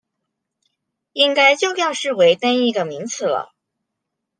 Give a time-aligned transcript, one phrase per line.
[1.13, 3.53] 應該就要視為單一個名詞了